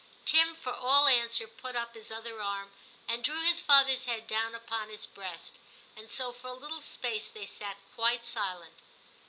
Tim 0.25 0.55
for 0.55 0.73
all 0.73 1.05
answer 1.05 1.45
put 1.47 1.75
up 1.75 1.93
his 1.93 2.09
other 2.09 2.41
arm 2.41 2.71
and 3.07 3.23
drew 3.23 3.43
his 3.43 3.61
fathers 3.61 4.05
head 4.05 4.25
down 4.25 4.55
upon 4.55 4.89
his 4.89 5.05
breast, 5.05 5.59
and 5.95 6.09
so 6.09 6.33
for 6.33 6.47
a 6.47 6.53
little 6.53 6.81
space 6.81 7.29
they 7.29 7.45
sat 7.45 7.77
quite 7.95 8.25
silent. 8.25 8.73